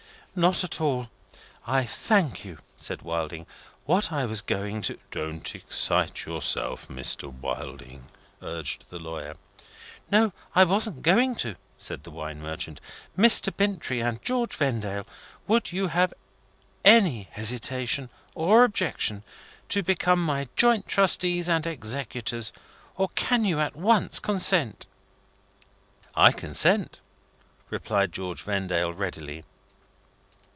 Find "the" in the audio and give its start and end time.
8.89-8.97, 12.05-12.11